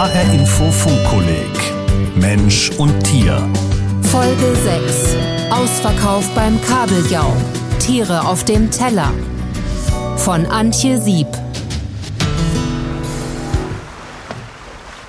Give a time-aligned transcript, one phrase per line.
[0.00, 3.36] HR Info Funkkolleg Mensch und Tier.
[4.04, 5.14] Folge 6.
[5.50, 7.36] Ausverkauf beim Kabeljau.
[7.80, 9.12] Tiere auf dem Teller.
[10.16, 11.26] Von Antje Sieb.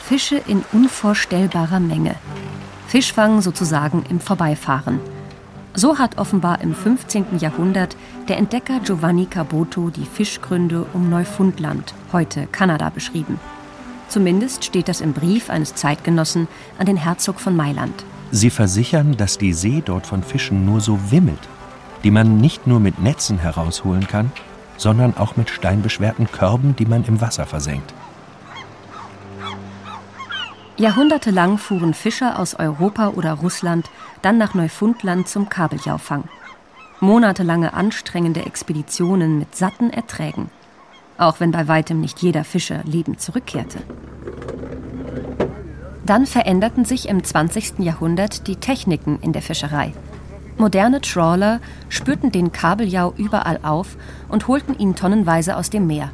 [0.03, 2.15] Fische in unvorstellbarer Menge.
[2.89, 4.99] Fischfang sozusagen im Vorbeifahren.
[5.73, 7.39] So hat offenbar im 15.
[7.39, 7.95] Jahrhundert
[8.27, 13.39] der Entdecker Giovanni Caboto die Fischgründe um Neufundland, heute Kanada, beschrieben.
[14.11, 18.03] Zumindest steht das im Brief eines Zeitgenossen an den Herzog von Mailand.
[18.31, 21.39] Sie versichern, dass die See dort von Fischen nur so wimmelt,
[22.03, 24.33] die man nicht nur mit Netzen herausholen kann,
[24.75, 27.93] sondern auch mit steinbeschwerten Körben, die man im Wasser versenkt.
[30.75, 33.89] Jahrhundertelang fuhren Fischer aus Europa oder Russland
[34.21, 36.25] dann nach Neufundland zum Kabeljaufang.
[36.99, 40.49] Monatelange anstrengende Expeditionen mit satten Erträgen.
[41.21, 43.77] Auch wenn bei weitem nicht jeder Fischer lebend zurückkehrte.
[46.03, 47.77] Dann veränderten sich im 20.
[47.77, 49.93] Jahrhundert die Techniken in der Fischerei.
[50.57, 53.97] Moderne Trawler spürten den Kabeljau überall auf
[54.29, 56.11] und holten ihn tonnenweise aus dem Meer.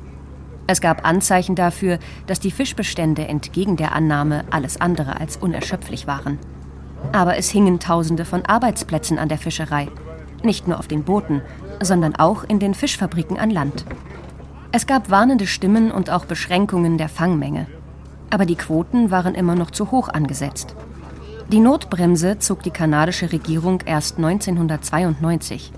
[0.67, 6.37] Es gab Anzeichen dafür, dass die Fischbestände entgegen der Annahme alles andere als unerschöpflich waren.
[7.13, 9.87] Aber es hingen Tausende von Arbeitsplätzen an der Fischerei.
[10.43, 11.41] Nicht nur auf den Booten,
[11.81, 13.85] sondern auch in den Fischfabriken an Land.
[14.77, 17.65] Es gab warnende Stimmen und auch Beschränkungen der Fangmenge.
[18.29, 20.75] Aber die Quoten waren immer noch zu hoch angesetzt.
[21.51, 25.71] Die Notbremse zog die kanadische Regierung erst 1992.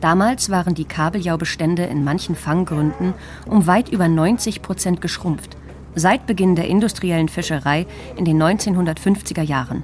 [0.00, 3.14] Damals waren die Kabeljaubestände in manchen Fanggründen
[3.46, 5.56] um weit über 90 Prozent geschrumpft,
[5.96, 9.82] seit Beginn der industriellen Fischerei in den 1950er Jahren.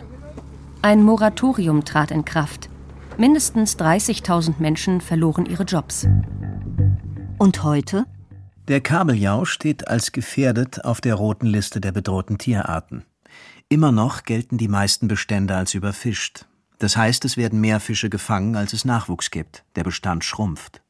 [0.82, 2.68] Ein Moratorium trat in Kraft.
[3.18, 6.06] Mindestens 30.000 Menschen verloren ihre Jobs.
[7.38, 8.06] Und heute?
[8.68, 13.04] Der Kabeljau steht als gefährdet auf der roten Liste der bedrohten Tierarten.
[13.68, 16.46] Immer noch gelten die meisten Bestände als überfischt.
[16.80, 19.64] Das heißt, es werden mehr Fische gefangen, als es Nachwuchs gibt.
[19.76, 20.82] Der Bestand schrumpft.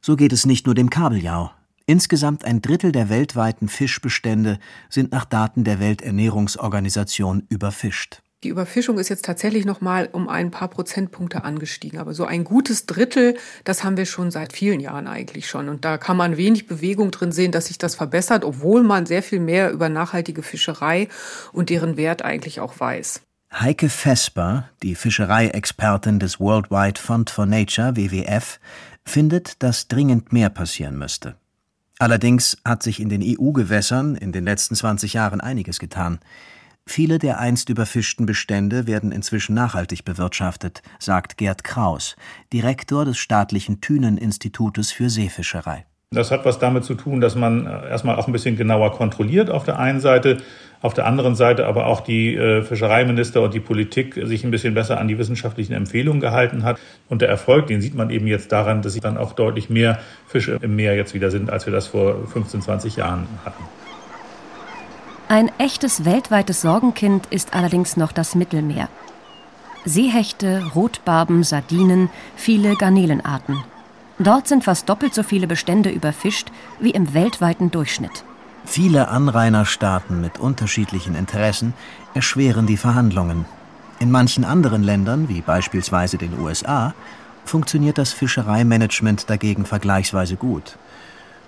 [0.00, 1.50] So geht es nicht nur dem Kabeljau.
[1.84, 8.22] Insgesamt ein Drittel der weltweiten Fischbestände sind nach Daten der Welternährungsorganisation überfischt.
[8.42, 12.44] Die Überfischung ist jetzt tatsächlich noch mal um ein paar Prozentpunkte angestiegen, aber so ein
[12.44, 16.38] gutes Drittel, das haben wir schon seit vielen Jahren eigentlich schon und da kann man
[16.38, 20.42] wenig Bewegung drin sehen, dass sich das verbessert, obwohl man sehr viel mehr über nachhaltige
[20.42, 21.08] Fischerei
[21.52, 23.20] und deren Wert eigentlich auch weiß.
[23.52, 28.58] Heike Vesper, die Fischereiexpertin des Worldwide Fund for Nature WWF,
[29.04, 31.34] findet, dass dringend mehr passieren müsste.
[31.98, 36.20] Allerdings hat sich in den EU-Gewässern in den letzten 20 Jahren einiges getan.
[36.92, 42.16] Viele der einst überfischten Bestände werden inzwischen nachhaltig bewirtschaftet, sagt Gerd Kraus,
[42.52, 45.84] Direktor des staatlichen Thünen-Institutes für Seefischerei.
[46.10, 49.50] Das hat was damit zu tun, dass man äh, erstmal auch ein bisschen genauer kontrolliert
[49.50, 50.38] auf der einen Seite,
[50.82, 54.74] auf der anderen Seite aber auch die äh, Fischereiminister und die Politik sich ein bisschen
[54.74, 56.80] besser an die wissenschaftlichen Empfehlungen gehalten hat.
[57.08, 60.58] Und der Erfolg, den sieht man eben jetzt daran, dass dann auch deutlich mehr Fische
[60.60, 63.62] im Meer jetzt wieder sind, als wir das vor 15, 20 Jahren hatten.
[65.30, 68.88] Ein echtes weltweites Sorgenkind ist allerdings noch das Mittelmeer.
[69.84, 73.62] Seehechte, Rotbarben, Sardinen, viele Garnelenarten.
[74.18, 76.48] Dort sind fast doppelt so viele Bestände überfischt
[76.80, 78.24] wie im weltweiten Durchschnitt.
[78.64, 81.74] Viele Anrainerstaaten mit unterschiedlichen Interessen
[82.12, 83.44] erschweren die Verhandlungen.
[84.00, 86.92] In manchen anderen Ländern, wie beispielsweise den USA,
[87.44, 90.76] funktioniert das Fischereimanagement dagegen vergleichsweise gut.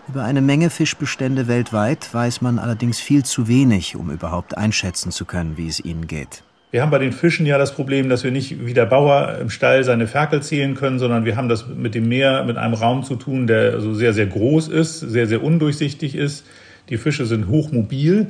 [0.09, 5.25] Über eine Menge Fischbestände weltweit weiß man allerdings viel zu wenig, um überhaupt einschätzen zu
[5.25, 6.43] können, wie es ihnen geht.
[6.73, 9.51] Wir haben bei den Fischen ja das Problem, dass wir nicht wie der Bauer im
[9.51, 13.05] Stall seine Ferkel zählen können, sondern wir haben das mit dem Meer, mit einem Raum
[13.05, 16.47] zu tun, der so sehr, sehr groß ist, sehr, sehr undurchsichtig ist.
[16.89, 18.29] Die Fische sind hochmobil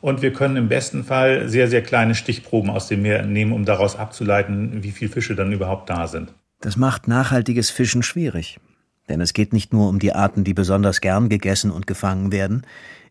[0.00, 3.64] und wir können im besten Fall sehr, sehr kleine Stichproben aus dem Meer nehmen, um
[3.64, 6.32] daraus abzuleiten, wie viele Fische dann überhaupt da sind.
[6.60, 8.60] Das macht nachhaltiges Fischen schwierig.
[9.08, 12.62] Denn es geht nicht nur um die Arten, die besonders gern gegessen und gefangen werden.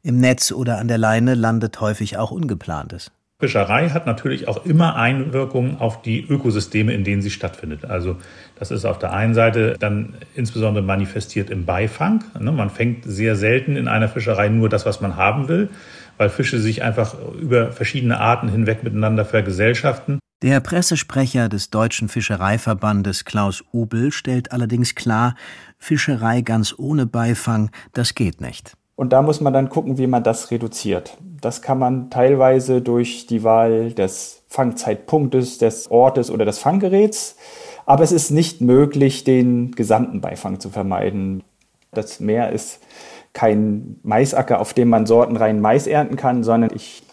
[0.03, 3.11] Im Netz oder an der Leine landet häufig auch Ungeplantes.
[3.39, 7.85] Fischerei hat natürlich auch immer Einwirkungen auf die Ökosysteme, in denen sie stattfindet.
[7.85, 8.15] Also
[8.55, 12.23] das ist auf der einen Seite dann insbesondere manifestiert im Beifang.
[12.39, 15.69] Ne, man fängt sehr selten in einer Fischerei nur das, was man haben will,
[16.17, 20.17] weil Fische sich einfach über verschiedene Arten hinweg miteinander vergesellschaften.
[20.44, 25.35] Der Pressesprecher des Deutschen Fischereiverbandes Klaus Ubel stellt allerdings klar,
[25.77, 28.74] Fischerei ganz ohne Beifang, das geht nicht.
[28.95, 31.18] Und da muss man dann gucken, wie man das reduziert.
[31.39, 37.38] Das kann man teilweise durch die Wahl des Fangzeitpunktes, des Ortes oder des Fanggeräts.
[37.85, 41.44] Aber es ist nicht möglich, den gesamten Beifang zu vermeiden.
[41.91, 42.80] Das Meer ist
[43.33, 47.03] kein Maisacker, auf dem man sortenrein Mais ernten kann, sondern ich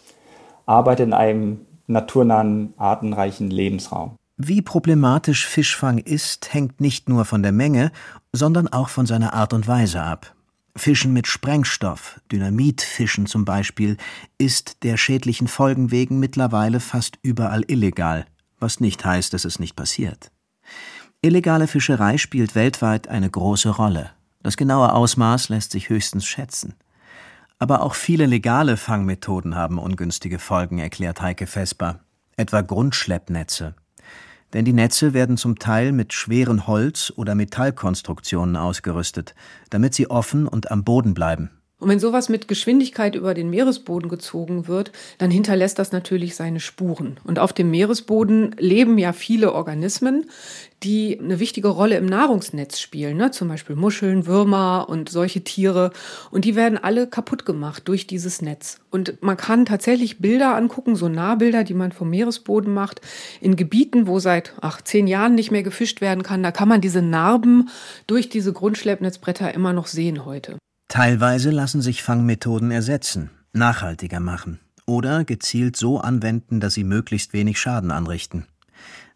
[0.64, 4.16] arbeitet in einem naturnahen, artenreichen Lebensraum.
[4.36, 7.92] Wie problematisch Fischfang ist, hängt nicht nur von der Menge,
[8.32, 10.34] sondern auch von seiner Art und Weise ab.
[10.76, 13.96] Fischen mit Sprengstoff, Dynamitfischen zum Beispiel,
[14.36, 18.26] ist der schädlichen Folgen wegen mittlerweile fast überall illegal,
[18.58, 20.32] was nicht heißt, dass es nicht passiert.
[21.22, 24.10] Illegale Fischerei spielt weltweit eine große Rolle.
[24.42, 26.74] Das genaue Ausmaß lässt sich höchstens schätzen.
[27.60, 32.00] Aber auch viele legale Fangmethoden haben ungünstige Folgen, erklärt Heike Vesper,
[32.36, 33.76] etwa Grundschleppnetze.
[34.54, 39.34] Denn die Netze werden zum Teil mit schweren Holz- oder Metallkonstruktionen ausgerüstet,
[39.70, 41.50] damit sie offen und am Boden bleiben.
[41.80, 46.60] Und wenn sowas mit Geschwindigkeit über den Meeresboden gezogen wird, dann hinterlässt das natürlich seine
[46.60, 47.18] Spuren.
[47.24, 50.26] Und auf dem Meeresboden leben ja viele Organismen,
[50.84, 53.32] die eine wichtige Rolle im Nahrungsnetz spielen, ne?
[53.32, 55.90] zum Beispiel Muscheln, Würmer und solche Tiere.
[56.30, 58.78] Und die werden alle kaputt gemacht durch dieses Netz.
[58.90, 63.00] Und man kann tatsächlich Bilder angucken, so Nahbilder, die man vom Meeresboden macht,
[63.40, 66.42] in Gebieten, wo seit ach, zehn Jahren nicht mehr gefischt werden kann.
[66.44, 67.68] Da kann man diese Narben
[68.06, 70.56] durch diese Grundschleppnetzbretter immer noch sehen heute.
[70.88, 77.58] Teilweise lassen sich Fangmethoden ersetzen, nachhaltiger machen oder gezielt so anwenden, dass sie möglichst wenig
[77.58, 78.46] Schaden anrichten.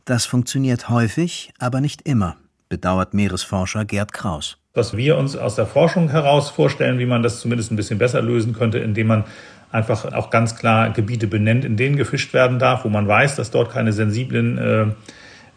[0.05, 2.37] Das funktioniert häufig, aber nicht immer,
[2.69, 4.57] bedauert Meeresforscher Gerd Kraus.
[4.75, 8.23] Was wir uns aus der Forschung heraus vorstellen, wie man das zumindest ein bisschen besser
[8.23, 9.25] lösen könnte, indem man
[9.71, 13.51] einfach auch ganz klar Gebiete benennt, in denen gefischt werden darf, wo man weiß, dass
[13.51, 14.87] dort keine sensiblen äh,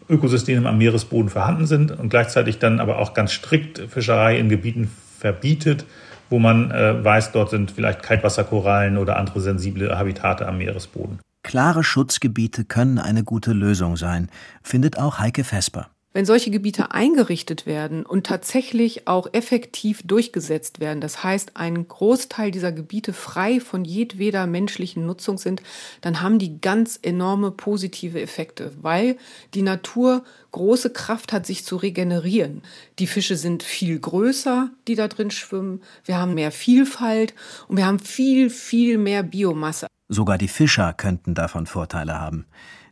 [0.08, 4.90] Ökosysteme am Meeresboden vorhanden sind und gleichzeitig dann aber auch ganz strikt Fischerei in Gebieten
[5.22, 5.86] verbietet,
[6.28, 11.20] wo man äh, weiß, dort sind vielleicht Kaltwasserkorallen oder andere sensible Habitate am Meeresboden.
[11.44, 14.28] Klare Schutzgebiete können eine gute Lösung sein,
[14.62, 15.88] findet auch Heike Vesper.
[16.14, 22.50] Wenn solche Gebiete eingerichtet werden und tatsächlich auch effektiv durchgesetzt werden, das heißt, ein Großteil
[22.50, 25.62] dieser Gebiete frei von jedweder menschlichen Nutzung sind,
[26.02, 29.16] dann haben die ganz enorme positive Effekte, weil
[29.54, 32.60] die Natur große Kraft hat, sich zu regenerieren.
[32.98, 35.80] Die Fische sind viel größer, die da drin schwimmen.
[36.04, 37.34] Wir haben mehr Vielfalt
[37.68, 39.86] und wir haben viel, viel mehr Biomasse.
[40.08, 42.44] Sogar die Fischer könnten davon Vorteile haben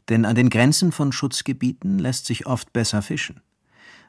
[0.08, 3.40] denn an den Grenzen von Schutzgebieten lässt sich oft besser fischen.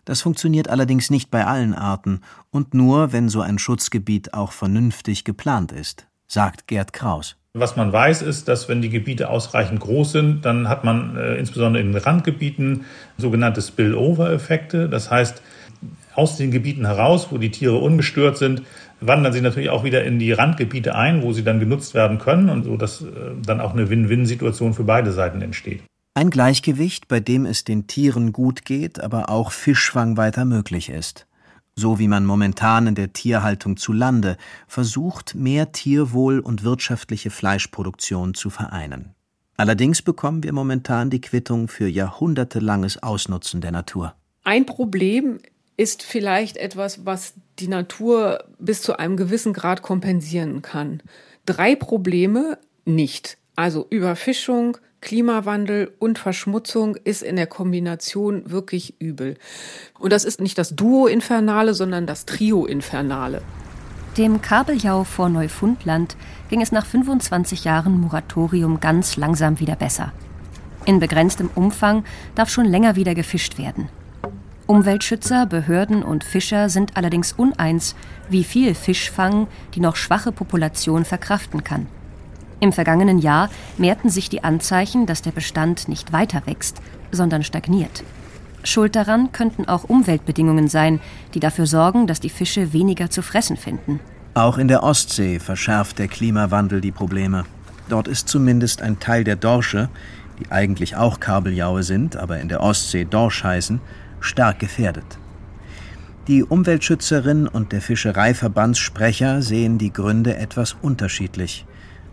[0.05, 5.23] Das funktioniert allerdings nicht bei allen Arten und nur, wenn so ein Schutzgebiet auch vernünftig
[5.23, 7.37] geplant ist, sagt Gerd Kraus.
[7.53, 11.35] Was man weiß, ist, dass wenn die Gebiete ausreichend groß sind, dann hat man äh,
[11.35, 12.85] insbesondere in Randgebieten
[13.17, 14.87] sogenannte Spillover-Effekte.
[14.87, 15.41] Das heißt,
[16.15, 18.63] aus den Gebieten heraus, wo die Tiere ungestört sind,
[19.01, 22.49] wandern sie natürlich auch wieder in die Randgebiete ein, wo sie dann genutzt werden können
[22.49, 23.07] und so, dass äh,
[23.45, 25.81] dann auch eine Win-Win-Situation für beide Seiten entsteht.
[26.13, 31.25] Ein Gleichgewicht, bei dem es den Tieren gut geht, aber auch Fischfang weiter möglich ist.
[31.73, 34.37] So wie man momentan in der Tierhaltung zu Lande
[34.67, 39.15] versucht, mehr Tierwohl und wirtschaftliche Fleischproduktion zu vereinen.
[39.55, 44.15] Allerdings bekommen wir momentan die Quittung für jahrhundertelanges Ausnutzen der Natur.
[44.43, 45.39] Ein Problem
[45.77, 51.01] ist vielleicht etwas, was die Natur bis zu einem gewissen Grad kompensieren kann.
[51.45, 53.37] Drei Probleme nicht.
[53.55, 59.37] Also Überfischung, Klimawandel und Verschmutzung ist in der Kombination wirklich übel.
[59.99, 63.41] Und das ist nicht das Duo Infernale, sondern das Trio Infernale.
[64.17, 66.17] Dem Kabeljau vor Neufundland
[66.49, 70.11] ging es nach 25 Jahren Moratorium ganz langsam wieder besser.
[70.85, 72.03] In begrenztem Umfang
[72.35, 73.89] darf schon länger wieder gefischt werden.
[74.71, 77.93] Umweltschützer, Behörden und Fischer sind allerdings uneins,
[78.29, 81.87] wie viel Fischfang die noch schwache Population verkraften kann.
[82.61, 88.05] Im vergangenen Jahr mehrten sich die Anzeichen, dass der Bestand nicht weiter wächst, sondern stagniert.
[88.63, 91.01] Schuld daran könnten auch Umweltbedingungen sein,
[91.33, 93.99] die dafür sorgen, dass die Fische weniger zu fressen finden.
[94.35, 97.43] Auch in der Ostsee verschärft der Klimawandel die Probleme.
[97.89, 99.89] Dort ist zumindest ein Teil der Dorsche,
[100.39, 103.81] die eigentlich auch Kabeljaue sind, aber in der Ostsee Dorsch heißen,
[104.21, 105.05] stark gefährdet.
[106.27, 111.65] Die Umweltschützerin und der Fischereiverbandssprecher sehen die Gründe etwas unterschiedlich.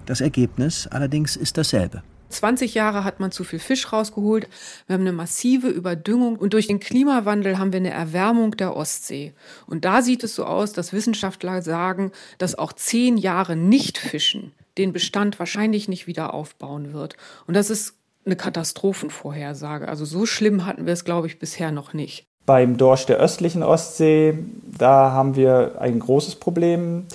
[0.07, 2.03] Das Ergebnis allerdings ist dasselbe.
[2.31, 4.49] 20 Jahre hat man zu viel Fisch rausgeholt.
[4.87, 9.35] Wir haben eine massive Überdüngung und durch den Klimawandel haben wir eine Erwärmung der Ostsee.
[9.67, 14.53] Und da sieht es so aus, dass Wissenschaftler sagen, dass auch zehn Jahre nicht fischen
[14.79, 17.17] den Bestand wahrscheinlich nicht wieder aufbauen wird.
[17.47, 19.89] Und das ist eine Katastrophenvorhersage.
[19.89, 22.27] Also so schlimm hatten wir es, glaube ich, bisher noch nicht.
[22.47, 24.39] Beim Dorsch der östlichen Ostsee,
[24.79, 27.07] da haben wir ein großes Problem.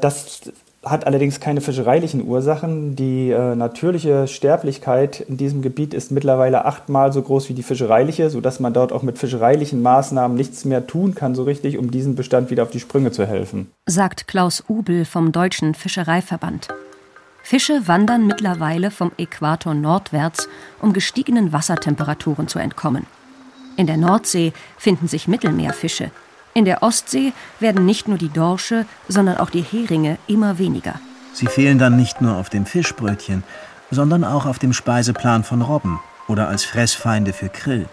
[0.00, 0.42] Das
[0.86, 2.94] hat allerdings keine fischereilichen Ursachen.
[2.94, 8.30] Die äh, natürliche Sterblichkeit in diesem Gebiet ist mittlerweile achtmal so groß wie die fischereiliche,
[8.30, 12.14] sodass man dort auch mit fischereilichen Maßnahmen nichts mehr tun kann, so richtig, um diesem
[12.14, 13.72] Bestand wieder auf die Sprünge zu helfen.
[13.86, 16.68] Sagt Klaus Ubel vom Deutschen Fischereiverband.
[17.48, 20.48] Fische wandern mittlerweile vom Äquator nordwärts,
[20.80, 23.06] um gestiegenen Wassertemperaturen zu entkommen.
[23.76, 26.10] In der Nordsee finden sich Mittelmeerfische.
[26.54, 30.98] In der Ostsee werden nicht nur die Dorsche, sondern auch die Heringe immer weniger.
[31.34, 33.44] Sie fehlen dann nicht nur auf dem Fischbrötchen,
[33.92, 37.88] sondern auch auf dem Speiseplan von Robben oder als Fressfeinde für Krill.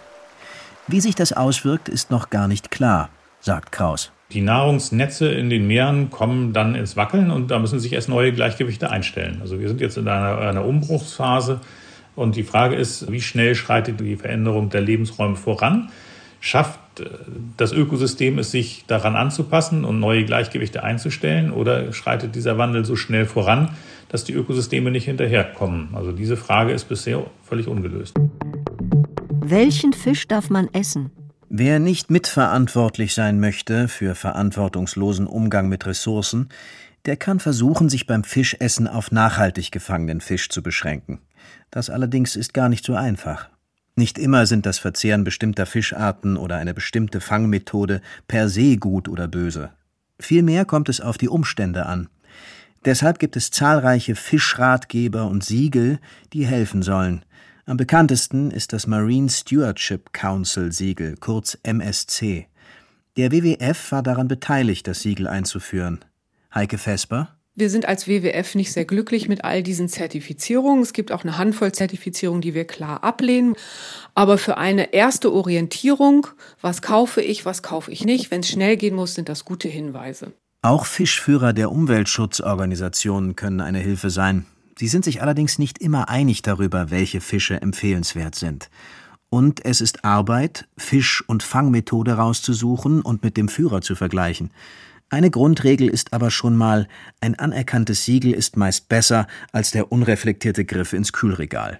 [0.87, 4.11] Wie sich das auswirkt, ist noch gar nicht klar, sagt Kraus.
[4.33, 8.33] Die Nahrungsnetze in den Meeren kommen dann ins Wackeln und da müssen sich erst neue
[8.33, 9.37] Gleichgewichte einstellen.
[9.41, 11.61] Also wir sind jetzt in einer, einer Umbruchsphase
[12.15, 15.89] und die Frage ist, wie schnell schreitet die Veränderung der Lebensräume voran?
[16.39, 17.05] Schafft äh,
[17.57, 22.95] das Ökosystem es, sich daran anzupassen und neue Gleichgewichte einzustellen oder schreitet dieser Wandel so
[22.95, 23.69] schnell voran,
[24.09, 25.89] dass die Ökosysteme nicht hinterherkommen?
[25.93, 28.15] Also diese Frage ist bisher völlig ungelöst.
[29.45, 31.11] Welchen Fisch darf man essen?
[31.55, 36.49] Wer nicht mitverantwortlich sein möchte für verantwortungslosen Umgang mit Ressourcen,
[37.05, 41.19] der kann versuchen, sich beim Fischessen auf nachhaltig gefangenen Fisch zu beschränken.
[41.69, 43.49] Das allerdings ist gar nicht so einfach.
[43.95, 49.27] Nicht immer sind das Verzehren bestimmter Fischarten oder eine bestimmte Fangmethode per se gut oder
[49.27, 49.69] böse.
[50.17, 52.09] Vielmehr kommt es auf die Umstände an.
[52.83, 55.99] Deshalb gibt es zahlreiche Fischratgeber und Siegel,
[56.33, 57.23] die helfen sollen,
[57.65, 62.47] am bekanntesten ist das Marine Stewardship Council Siegel, kurz MSC.
[63.15, 66.03] Der WWF war daran beteiligt, das Siegel einzuführen.
[66.53, 67.37] Heike Vesper.
[67.55, 70.81] Wir sind als WWF nicht sehr glücklich mit all diesen Zertifizierungen.
[70.81, 73.55] Es gibt auch eine Handvoll Zertifizierungen, die wir klar ablehnen.
[74.15, 76.27] Aber für eine erste Orientierung,
[76.61, 79.67] was kaufe ich, was kaufe ich nicht, wenn es schnell gehen muss, sind das gute
[79.67, 80.33] Hinweise.
[80.63, 84.47] Auch Fischführer der Umweltschutzorganisationen können eine Hilfe sein.
[84.77, 88.69] Sie sind sich allerdings nicht immer einig darüber, welche Fische empfehlenswert sind.
[89.29, 94.51] Und es ist Arbeit, Fisch- und Fangmethode rauszusuchen und mit dem Führer zu vergleichen.
[95.09, 96.87] Eine Grundregel ist aber schon mal,
[97.21, 101.79] ein anerkanntes Siegel ist meist besser als der unreflektierte Griff ins Kühlregal.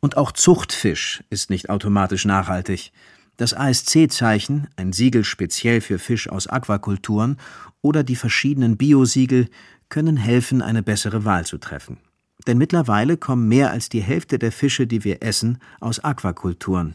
[0.00, 2.92] Und auch Zuchtfisch ist nicht automatisch nachhaltig.
[3.36, 7.36] Das ASC-Zeichen, ein Siegel speziell für Fisch aus Aquakulturen,
[7.82, 9.48] oder die verschiedenen Biosiegel
[9.88, 11.98] können helfen, eine bessere Wahl zu treffen.
[12.46, 16.94] Denn mittlerweile kommen mehr als die Hälfte der Fische, die wir essen, aus Aquakulturen.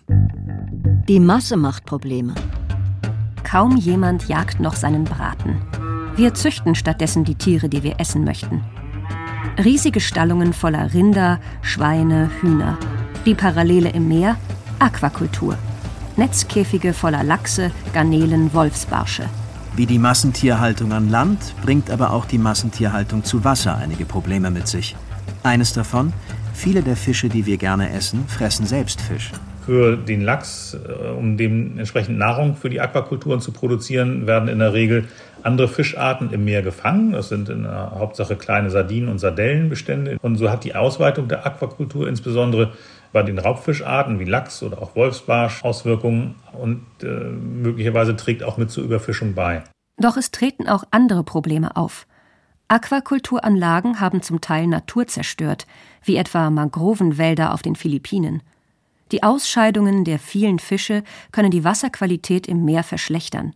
[1.07, 2.33] Die Masse macht Probleme.
[3.43, 5.61] Kaum jemand jagt noch seinen Braten.
[6.15, 8.63] Wir züchten stattdessen die Tiere, die wir essen möchten.
[9.63, 12.77] Riesige Stallungen voller Rinder, Schweine, Hühner.
[13.25, 14.37] Die Parallele im Meer?
[14.79, 15.57] Aquakultur.
[16.17, 19.29] Netzkäfige voller Lachse, Garnelen, Wolfsbarsche.
[19.75, 24.67] Wie die Massentierhaltung an Land bringt aber auch die Massentierhaltung zu Wasser einige Probleme mit
[24.67, 24.95] sich.
[25.44, 26.13] Eines davon,
[26.53, 29.32] viele der Fische, die wir gerne essen, fressen selbst Fisch.
[29.65, 34.74] Für den Lachs, äh, um dementsprechend Nahrung für die Aquakulturen zu produzieren, werden in der
[34.74, 35.08] Regel
[35.41, 37.12] andere Fischarten im Meer gefangen.
[37.12, 40.17] Das sind in der Hauptsache kleine Sardinen- und Sardellenbestände.
[40.22, 42.74] Und so hat die Ausweitung der Aquakultur insbesondere
[43.13, 48.72] bei den Raubfischarten wie Lachs oder auch Wolfsbarsch Auswirkungen und äh, möglicherweise trägt auch mit
[48.72, 49.63] zur Überfischung bei.
[49.98, 52.08] Doch es treten auch andere Probleme auf.
[52.67, 55.67] Aquakulturanlagen haben zum Teil Natur zerstört,
[56.03, 58.41] wie etwa Mangrovenwälder auf den Philippinen.
[59.12, 63.53] Die Ausscheidungen der vielen Fische können die Wasserqualität im Meer verschlechtern.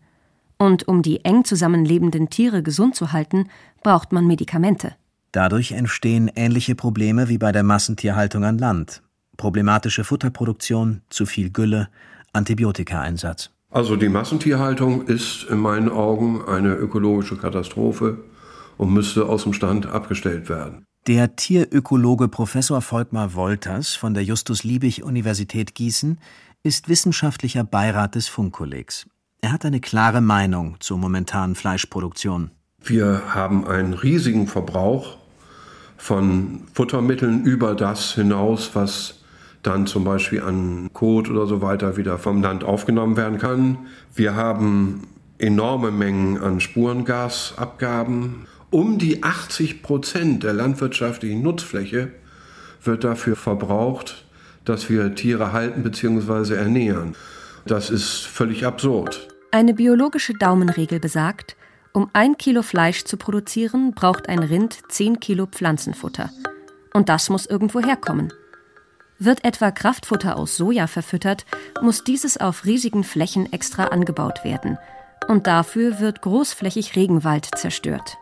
[0.58, 3.50] Und um die eng zusammenlebenden Tiere gesund zu halten,
[3.82, 4.94] braucht man Medikamente.
[5.32, 9.02] Dadurch entstehen ähnliche Probleme wie bei der Massentierhaltung an Land.
[9.38, 11.90] Problematische Futterproduktion, zu viel Gülle,
[12.34, 13.52] Antibiotikaeinsatz.
[13.72, 18.18] Also die Massentierhaltung ist in meinen Augen eine ökologische Katastrophe
[18.80, 20.86] und müsste aus dem Stand abgestellt werden.
[21.06, 26.18] Der Tierökologe Professor Volkmar Wolters von der Justus-Liebig-Universität Gießen
[26.64, 29.06] ist wissenschaftlicher Beirat des Funkkollegs.
[29.42, 32.52] Er hat eine klare Meinung zur momentanen Fleischproduktion.
[32.82, 35.18] Wir haben einen riesigen Verbrauch
[35.98, 39.20] von Futtermitteln über das hinaus, was
[39.62, 43.78] dann zum Beispiel an Kot oder so weiter wieder vom Land aufgenommen werden kann.
[44.16, 45.08] Wir haben
[45.38, 52.12] enorme Mengen an Spurengasabgaben um die 80 Prozent der landwirtschaftlichen Nutzfläche
[52.84, 54.26] wird dafür verbraucht,
[54.66, 56.56] dass wir Tiere halten bzw.
[56.56, 57.16] ernähren.
[57.66, 59.28] Das ist völlig absurd.
[59.52, 61.56] Eine biologische Daumenregel besagt,
[61.92, 66.30] um ein Kilo Fleisch zu produzieren, braucht ein Rind 10 Kilo Pflanzenfutter.
[66.94, 68.32] Und das muss irgendwo herkommen.
[69.18, 71.46] Wird etwa Kraftfutter aus Soja verfüttert,
[71.82, 74.78] muss dieses auf riesigen Flächen extra angebaut werden.
[75.28, 78.18] Und dafür wird großflächig Regenwald zerstört.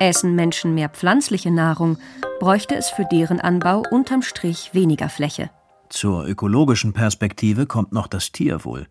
[0.00, 1.98] Essen Menschen mehr pflanzliche Nahrung,
[2.40, 5.50] bräuchte es für deren Anbau unterm Strich weniger Fläche.
[5.90, 8.86] Zur ökologischen Perspektive kommt noch das Tierwohl.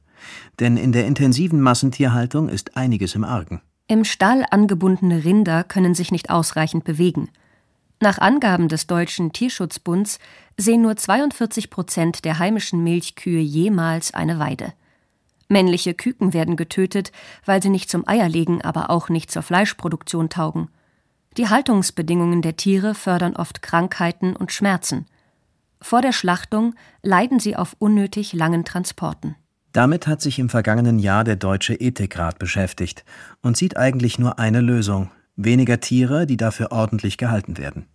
[0.59, 3.61] Denn in der intensiven Massentierhaltung ist einiges im Argen.
[3.87, 7.29] Im Stall angebundene Rinder können sich nicht ausreichend bewegen.
[7.99, 10.19] Nach Angaben des Deutschen Tierschutzbunds
[10.57, 14.73] sehen nur 42 Prozent der heimischen Milchkühe jemals eine Weide.
[15.47, 17.11] Männliche Küken werden getötet,
[17.45, 20.69] weil sie nicht zum Eierlegen, aber auch nicht zur Fleischproduktion taugen.
[21.37, 25.05] Die Haltungsbedingungen der Tiere fördern oft Krankheiten und Schmerzen.
[25.81, 29.35] Vor der Schlachtung leiden sie auf unnötig langen Transporten.
[29.71, 33.05] Damit hat sich im vergangenen Jahr der Deutsche Ethikrat beschäftigt
[33.41, 37.85] und sieht eigentlich nur eine Lösung: weniger Tiere, die dafür ordentlich gehalten werden.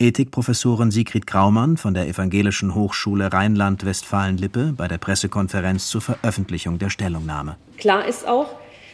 [0.00, 7.56] Ethikprofessorin Sigrid Graumann von der Evangelischen Hochschule Rheinland-Westfalen-Lippe bei der Pressekonferenz zur Veröffentlichung der Stellungnahme.
[7.76, 8.48] Klar ist auch,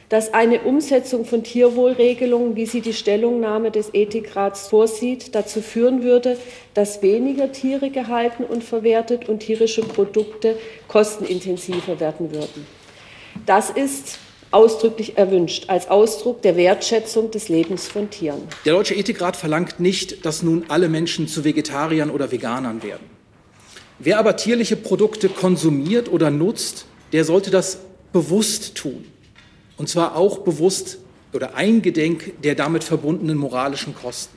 [0.09, 6.37] dass eine Umsetzung von Tierwohlregelungen, wie sie die Stellungnahme des Ethikrats vorsieht, dazu führen würde,
[6.75, 10.57] dass weniger Tiere gehalten und verwertet und tierische Produkte
[10.89, 12.67] kostenintensiver werden würden.
[13.45, 14.19] Das ist
[14.53, 18.43] ausdrücklich erwünscht, als Ausdruck der Wertschätzung des Lebens von Tieren.
[18.65, 23.11] Der Deutsche Ethikrat verlangt nicht, dass nun alle Menschen zu Vegetariern oder Veganern werden.
[23.99, 27.79] Wer aber tierliche Produkte konsumiert oder nutzt, der sollte das
[28.13, 29.05] bewusst tun.
[29.77, 30.99] Und zwar auch bewusst
[31.33, 34.37] oder eingedenk der damit verbundenen moralischen Kosten.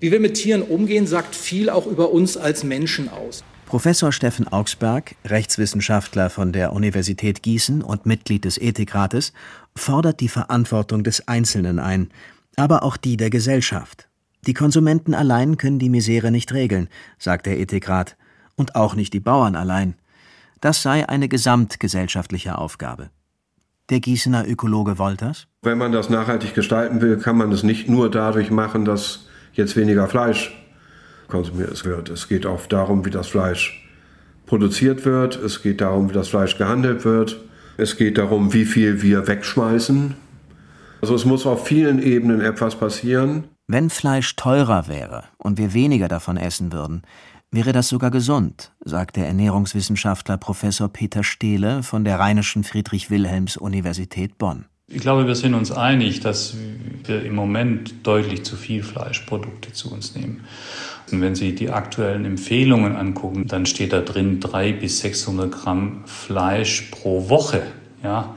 [0.00, 3.42] Wie wir mit Tieren umgehen, sagt viel auch über uns als Menschen aus.
[3.66, 9.32] Professor Steffen Augsberg, Rechtswissenschaftler von der Universität Gießen und Mitglied des Ethikrates,
[9.76, 12.10] fordert die Verantwortung des Einzelnen ein,
[12.56, 14.08] aber auch die der Gesellschaft.
[14.46, 18.16] Die Konsumenten allein können die Misere nicht regeln, sagt der Ethikrat,
[18.56, 19.94] und auch nicht die Bauern allein.
[20.60, 23.10] Das sei eine gesamtgesellschaftliche Aufgabe.
[23.90, 25.46] Der Gießener Ökologe Wolters?
[25.62, 29.76] Wenn man das nachhaltig gestalten will, kann man es nicht nur dadurch machen, dass jetzt
[29.76, 30.54] weniger Fleisch
[31.26, 32.10] konsumiert wird.
[32.10, 33.88] Es geht auch darum, wie das Fleisch
[34.44, 35.36] produziert wird.
[35.36, 37.40] Es geht darum, wie das Fleisch gehandelt wird.
[37.78, 40.14] Es geht darum, wie viel wir wegschmeißen.
[41.00, 43.44] Also es muss auf vielen Ebenen etwas passieren.
[43.68, 47.02] Wenn Fleisch teurer wäre und wir weniger davon essen würden,
[47.50, 54.66] wäre das sogar gesund, sagt der Ernährungswissenschaftler Professor Peter Stehle von der Rheinischen Friedrich-Wilhelms-Universität Bonn.
[54.90, 56.56] Ich glaube, wir sind uns einig, dass
[57.04, 60.44] wir im Moment deutlich zu viel Fleischprodukte zu uns nehmen.
[61.12, 66.04] Und wenn Sie die aktuellen Empfehlungen angucken, dann steht da drin 300 bis 600 Gramm
[66.06, 67.62] Fleisch pro Woche.
[68.02, 68.34] Ja,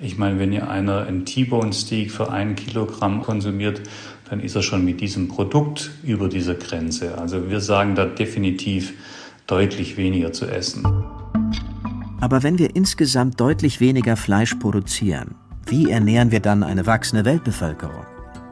[0.00, 3.82] ich meine, wenn ihr einer einen T-Bone Steak für ein Kilogramm konsumiert,
[4.28, 7.18] dann ist er schon mit diesem Produkt über dieser Grenze.
[7.18, 8.94] Also wir sagen da definitiv
[9.46, 10.86] deutlich weniger zu essen.
[12.20, 15.34] Aber wenn wir insgesamt deutlich weniger Fleisch produzieren,
[15.66, 18.06] wie ernähren wir dann eine wachsende Weltbevölkerung?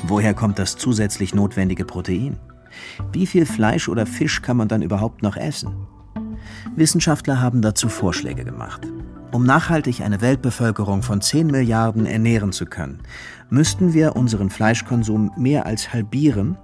[0.04, 2.38] Woher kommt das zusätzlich notwendige Protein?
[3.12, 5.86] Wie viel Fleisch oder Fisch kann man dann überhaupt noch essen?
[6.76, 8.82] Wissenschaftler haben dazu Vorschläge gemacht.
[9.32, 13.00] Um nachhaltig eine Weltbevölkerung von 10 Milliarden ernähren zu können,
[13.50, 16.56] müssten wir unseren Fleischkonsum mehr als halbieren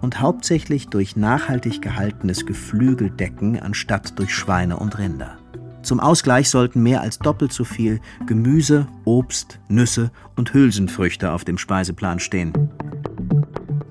[0.00, 5.36] und hauptsächlich durch nachhaltig gehaltenes Geflügel decken, anstatt durch Schweine und Rinder.
[5.82, 11.58] Zum Ausgleich sollten mehr als doppelt so viel Gemüse, Obst, Nüsse und Hülsenfrüchte auf dem
[11.58, 12.52] Speiseplan stehen.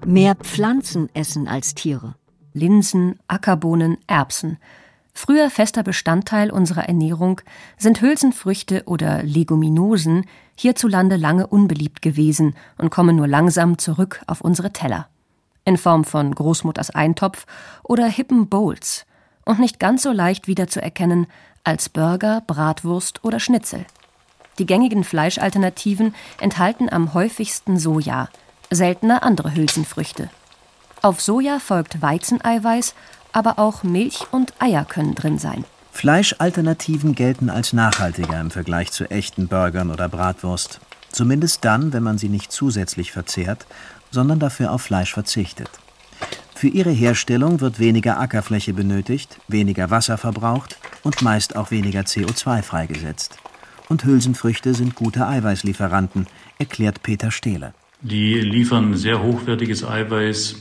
[0.06, 2.16] Mehr Pflanzen essen als Tiere.
[2.54, 4.58] Linsen, Ackerbohnen, Erbsen.
[5.20, 7.42] Früher fester Bestandteil unserer Ernährung
[7.76, 14.72] sind Hülsenfrüchte oder Leguminosen hierzulande lange unbeliebt gewesen und kommen nur langsam zurück auf unsere
[14.74, 15.08] Teller.
[15.66, 17.48] In Form von Großmutters Eintopf
[17.82, 19.08] oder hippen Bowls
[19.44, 21.26] und nicht ganz so leicht wiederzuerkennen
[21.64, 23.88] als Burger, Bratwurst oder Schnitzel.
[24.60, 28.30] Die gängigen Fleischalternativen enthalten am häufigsten Soja,
[28.70, 30.30] seltener andere Hülsenfrüchte.
[31.02, 32.96] Auf Soja folgt Weizeneiweiß,
[33.32, 35.66] aber auch Milch und Eier können drin sein.
[35.92, 40.80] Fleischalternativen gelten als nachhaltiger im Vergleich zu echten Burgern oder Bratwurst.
[41.12, 43.66] Zumindest dann, wenn man sie nicht zusätzlich verzehrt,
[44.12, 45.70] sondern dafür auf Fleisch verzichtet.
[46.54, 52.62] Für ihre Herstellung wird weniger Ackerfläche benötigt, weniger Wasser verbraucht und meist auch weniger CO2
[52.62, 53.38] freigesetzt.
[53.90, 57.74] Und Hülsenfrüchte sind gute Eiweißlieferanten, erklärt Peter Stehle.
[58.02, 60.56] Die liefern sehr hochwertiges Eiweiß.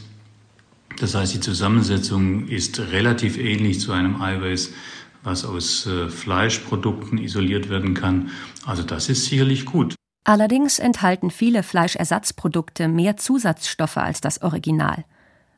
[0.99, 4.71] Das heißt, die Zusammensetzung ist relativ ähnlich zu einem Eiweiß,
[5.23, 8.31] was aus äh, Fleischprodukten isoliert werden kann.
[8.65, 9.95] Also das ist sicherlich gut.
[10.25, 15.05] Allerdings enthalten viele Fleischersatzprodukte mehr Zusatzstoffe als das Original.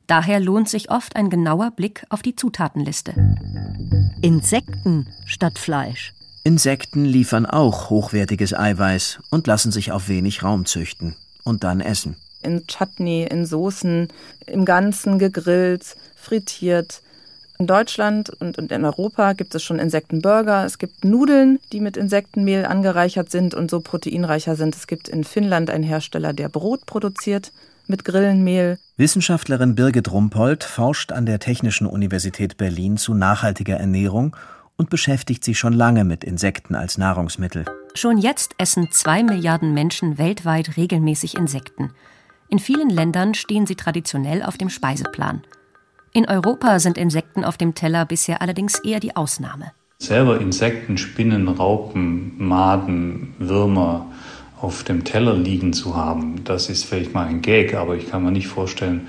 [0.06, 3.14] Daher lohnt sich oft ein genauer Blick auf die Zutatenliste.
[4.22, 6.14] Insekten statt Fleisch.
[6.44, 12.16] Insekten liefern auch hochwertiges Eiweiß und lassen sich auf wenig Raum züchten und dann essen.
[12.42, 14.08] In Chutney, in Soßen,
[14.46, 17.02] im Ganzen gegrillt, frittiert.
[17.58, 20.64] In Deutschland und in Europa gibt es schon Insektenburger.
[20.64, 24.76] Es gibt Nudeln, die mit Insektenmehl angereichert sind und so proteinreicher sind.
[24.76, 27.50] Es gibt in Finnland einen Hersteller, der Brot produziert
[27.88, 28.78] mit Grillenmehl.
[28.96, 34.36] Wissenschaftlerin Birgit Rumpold forscht an der Technischen Universität Berlin zu nachhaltiger Ernährung
[34.76, 37.64] und beschäftigt sich schon lange mit Insekten als Nahrungsmittel.
[37.94, 41.90] Schon jetzt essen zwei Milliarden Menschen weltweit regelmäßig Insekten.
[42.50, 45.42] In vielen Ländern stehen sie traditionell auf dem Speiseplan.
[46.14, 49.72] In Europa sind Insekten auf dem Teller bisher allerdings eher die Ausnahme.
[49.98, 54.06] Selber Insekten, Spinnen, Raupen, Maden, Würmer
[54.60, 58.24] auf dem Teller liegen zu haben, das ist vielleicht mal ein Gag, aber ich kann
[58.24, 59.08] mir nicht vorstellen,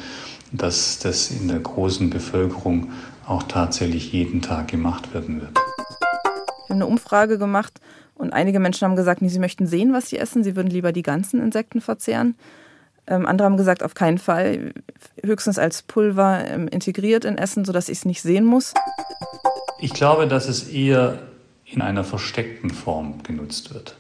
[0.52, 2.92] dass das in der großen Bevölkerung
[3.26, 5.56] auch tatsächlich jeden Tag gemacht werden wird.
[5.56, 7.80] Wir haben eine Umfrage gemacht
[8.16, 10.44] und einige Menschen haben gesagt, nee, sie möchten sehen, was sie essen.
[10.44, 12.36] Sie würden lieber die ganzen Insekten verzehren.
[13.10, 14.72] Ähm, andere haben gesagt, auf keinen Fall,
[15.24, 18.74] höchstens als Pulver ähm, integriert in Essen, sodass ich es nicht sehen muss.
[19.80, 21.20] Ich glaube, dass es eher
[21.66, 23.96] in einer versteckten Form genutzt wird.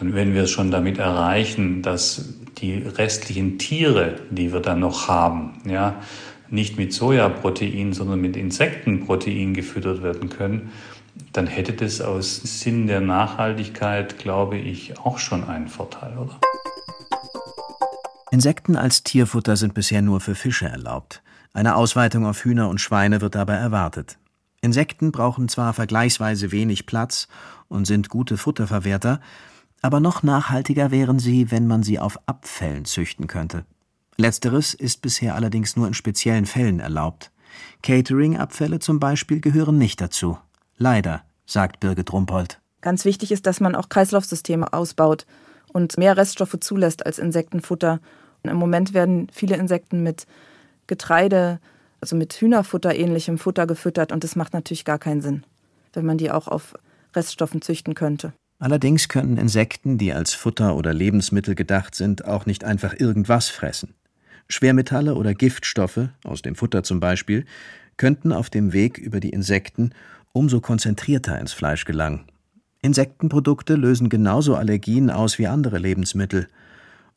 [0.00, 2.24] Und wenn wir es schon damit erreichen, dass
[2.58, 5.96] die restlichen Tiere, die wir dann noch haben, ja,
[6.50, 10.72] nicht mit Sojaprotein, sondern mit Insektenprotein gefüttert werden können,
[11.32, 16.38] dann hätte das aus Sinn der Nachhaltigkeit, glaube ich, auch schon einen Vorteil, oder?
[18.34, 21.22] Insekten als Tierfutter sind bisher nur für Fische erlaubt.
[21.52, 24.18] Eine Ausweitung auf Hühner und Schweine wird dabei erwartet.
[24.60, 27.28] Insekten brauchen zwar vergleichsweise wenig Platz
[27.68, 29.20] und sind gute Futterverwerter,
[29.82, 33.66] aber noch nachhaltiger wären sie, wenn man sie auf Abfällen züchten könnte.
[34.16, 37.30] Letzteres ist bisher allerdings nur in speziellen Fällen erlaubt.
[37.84, 40.38] Catering-Abfälle zum Beispiel gehören nicht dazu.
[40.76, 42.60] Leider, sagt Birgit Rumpold.
[42.80, 45.24] Ganz wichtig ist, dass man auch Kreislaufsysteme ausbaut
[45.72, 48.00] und mehr Reststoffe zulässt als Insektenfutter.
[48.44, 50.26] Im Moment werden viele Insekten mit
[50.86, 51.60] Getreide,
[52.00, 55.44] also mit Hühnerfutter ähnlichem Futter gefüttert und das macht natürlich gar keinen Sinn,
[55.94, 56.74] wenn man die auch auf
[57.14, 58.32] Reststoffen züchten könnte.
[58.58, 63.94] Allerdings können Insekten, die als Futter oder Lebensmittel gedacht sind, auch nicht einfach irgendwas fressen.
[64.48, 67.46] Schwermetalle oder Giftstoffe, aus dem Futter zum Beispiel,
[67.96, 69.90] könnten auf dem Weg über die Insekten
[70.32, 72.24] umso konzentrierter ins Fleisch gelangen.
[72.82, 76.48] Insektenprodukte lösen genauso Allergien aus wie andere Lebensmittel.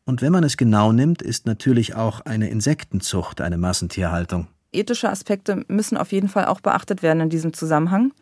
[0.07, 4.47] Und wenn man es genau nimmt, ist natürlich auch eine Insektenzucht eine Massentierhaltung.
[4.71, 8.13] Ethische Aspekte müssen auf jeden Fall auch beachtet werden in diesem Zusammenhang.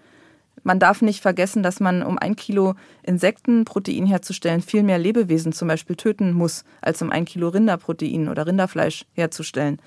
[0.63, 5.67] Man darf nicht vergessen, dass man, um ein Kilo Insektenprotein herzustellen, viel mehr Lebewesen zum
[5.67, 9.79] Beispiel töten muss, als um ein Kilo Rinderprotein oder Rinderfleisch herzustellen.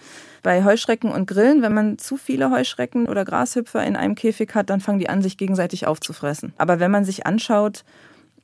[0.45, 4.71] Bei Heuschrecken und Grillen, wenn man zu viele Heuschrecken oder Grashüpfer in einem Käfig hat,
[4.71, 6.53] dann fangen die an, sich gegenseitig aufzufressen.
[6.59, 7.85] Aber wenn man sich anschaut,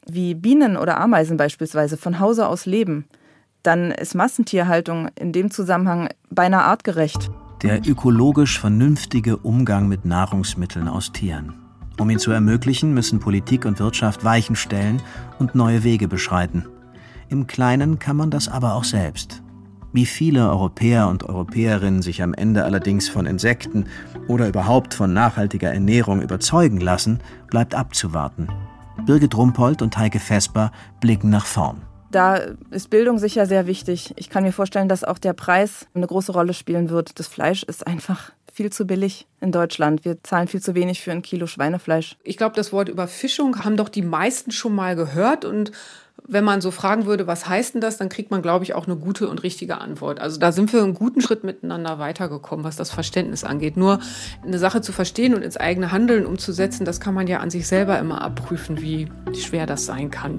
[0.09, 3.05] wie Bienen oder Ameisen beispielsweise von Hause aus leben,
[3.65, 7.31] dann ist Massentierhaltung in dem Zusammenhang beinahe artgerecht.
[7.63, 11.55] Der ökologisch vernünftige Umgang mit Nahrungsmitteln aus Tieren.
[11.99, 15.01] Um ihn zu ermöglichen, müssen Politik und Wirtschaft Weichen stellen
[15.39, 16.67] und neue Wege beschreiten.
[17.29, 19.43] Im Kleinen kann man das aber auch selbst.
[19.93, 23.87] Wie viele Europäer und Europäerinnen sich am Ende allerdings von Insekten
[24.27, 28.49] oder überhaupt von nachhaltiger Ernährung überzeugen lassen, bleibt abzuwarten.
[29.07, 31.83] Birgit Rumpold und Heike Vesper blicken nach vorn.
[32.15, 32.37] Da
[32.71, 34.15] ist Bildung sicher sehr wichtig.
[34.15, 37.19] Ich kann mir vorstellen, dass auch der Preis eine große Rolle spielen wird.
[37.19, 40.05] Das Fleisch ist einfach viel zu billig in Deutschland.
[40.05, 42.17] Wir zahlen viel zu wenig für ein Kilo Schweinefleisch.
[42.23, 45.45] Ich glaube, das Wort Überfischung haben doch die meisten schon mal gehört.
[45.45, 45.73] Und
[46.25, 48.87] wenn man so fragen würde, was heißt denn das, dann kriegt man, glaube ich, auch
[48.87, 50.21] eine gute und richtige Antwort.
[50.21, 53.77] Also da sind wir einen guten Schritt miteinander weitergekommen, was das Verständnis angeht.
[53.77, 53.99] Nur
[54.45, 57.67] eine Sache zu verstehen und ins eigene Handeln umzusetzen, das kann man ja an sich
[57.67, 60.39] selber immer abprüfen, wie schwer das sein kann.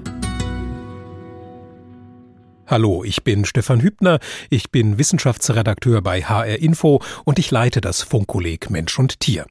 [2.68, 4.18] Hallo, ich bin Stefan Hübner,
[4.50, 9.46] ich bin Wissenschaftsredakteur bei HR Info und ich leite das Funkkolleg Mensch und Tier.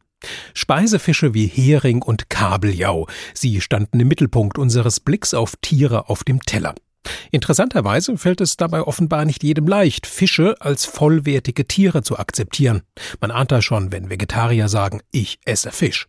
[0.54, 6.42] Speisefische wie Hering und Kabeljau, sie standen im Mittelpunkt unseres Blicks auf Tiere auf dem
[6.42, 6.76] Teller.
[7.32, 12.82] Interessanterweise fällt es dabei offenbar nicht jedem leicht, Fische als vollwertige Tiere zu akzeptieren.
[13.22, 16.08] Man ahnt da schon, wenn Vegetarier sagen, ich esse Fisch.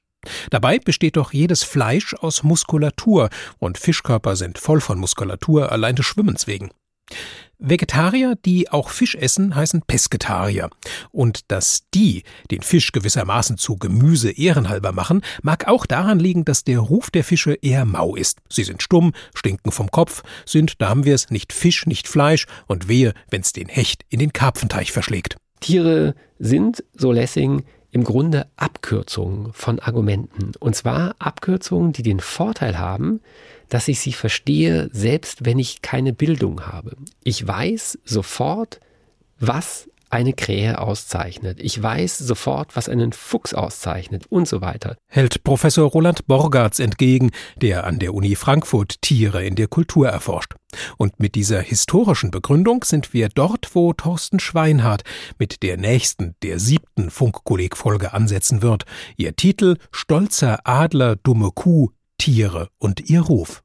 [0.51, 6.07] Dabei besteht doch jedes Fleisch aus Muskulatur, und Fischkörper sind voll von Muskulatur allein des
[6.07, 6.71] Schwimmens wegen.
[7.59, 10.69] Vegetarier, die auch Fisch essen, heißen Pesketarier.
[11.11, 16.65] Und dass die den Fisch gewissermaßen zu Gemüse ehrenhalber machen, mag auch daran liegen, dass
[16.65, 18.41] der Ruf der Fische eher mau ist.
[18.51, 22.47] Sie sind stumm, stinken vom Kopf, sind, da haben wir es, nicht Fisch, nicht Fleisch
[22.67, 25.37] und wehe, wenn's den Hecht in den Karpfenteich verschlägt.
[25.61, 30.53] Tiere sind, so Lessing, im Grunde Abkürzungen von Argumenten.
[30.61, 33.21] Und zwar Abkürzungen, die den Vorteil haben,
[33.69, 36.97] dass ich sie verstehe, selbst wenn ich keine Bildung habe.
[37.25, 38.81] Ich weiß sofort,
[39.39, 41.59] was eine Krähe auszeichnet.
[41.61, 44.97] Ich weiß sofort, was einen Fuchs auszeichnet und so weiter.
[45.09, 50.55] Hält Professor Roland Borgartz entgegen, der an der Uni Frankfurt Tiere in der Kultur erforscht.
[50.97, 55.03] Und mit dieser historischen Begründung sind wir dort, wo Thorsten Schweinhardt
[55.39, 58.85] mit der nächsten, der siebten Funkkolleg-Folge ansetzen wird.
[59.17, 63.63] Ihr Titel Stolzer Adler, dumme Kuh, Tiere und ihr Ruf.